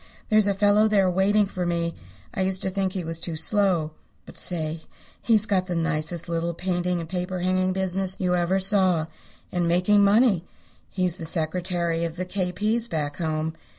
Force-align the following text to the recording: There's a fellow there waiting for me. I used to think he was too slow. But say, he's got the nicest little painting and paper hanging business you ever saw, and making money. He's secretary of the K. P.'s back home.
There's 0.29 0.47
a 0.47 0.55
fellow 0.55 0.87
there 0.87 1.11
waiting 1.11 1.45
for 1.45 1.63
me. 1.63 1.93
I 2.33 2.41
used 2.41 2.63
to 2.63 2.71
think 2.71 2.93
he 2.93 3.03
was 3.03 3.19
too 3.19 3.35
slow. 3.35 3.91
But 4.25 4.35
say, 4.35 4.79
he's 5.21 5.45
got 5.45 5.67
the 5.67 5.75
nicest 5.75 6.27
little 6.27 6.55
painting 6.55 6.99
and 6.99 7.07
paper 7.07 7.41
hanging 7.41 7.71
business 7.71 8.15
you 8.19 8.33
ever 8.35 8.59
saw, 8.59 9.05
and 9.51 9.67
making 9.67 10.03
money. 10.03 10.43
He's 10.89 11.17
secretary 11.29 12.03
of 12.03 12.15
the 12.15 12.25
K. 12.25 12.51
P.'s 12.51 12.87
back 12.87 13.17
home. 13.17 13.53